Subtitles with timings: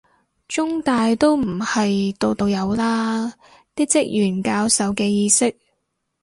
[0.47, 3.27] 中大都唔係度度有啦，
[3.75, 5.55] 啲職員教授嘅意識